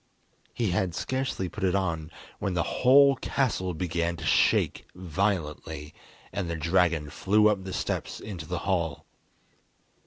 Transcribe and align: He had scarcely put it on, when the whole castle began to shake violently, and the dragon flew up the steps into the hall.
He 0.51 0.71
had 0.71 0.95
scarcely 0.95 1.47
put 1.47 1.63
it 1.63 1.75
on, 1.75 2.09
when 2.39 2.55
the 2.55 2.63
whole 2.81 3.15
castle 3.17 3.75
began 3.75 4.15
to 4.17 4.25
shake 4.25 4.87
violently, 4.95 5.93
and 6.33 6.49
the 6.49 6.55
dragon 6.55 7.11
flew 7.11 7.49
up 7.49 7.63
the 7.65 7.71
steps 7.73 8.19
into 8.19 8.47
the 8.47 8.57
hall. 8.65 9.05